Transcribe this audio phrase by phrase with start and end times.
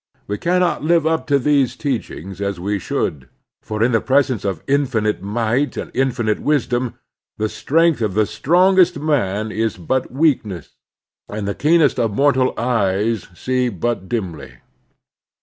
[0.25, 3.29] We cannot live up to these teachings as we should;
[3.61, 6.95] for in the presence of infinite might and infinite wisdom,
[7.37, 10.71] the strength of the strongest man is but weakness,
[11.29, 14.53] and the keenest of mortal eyes see but dimly.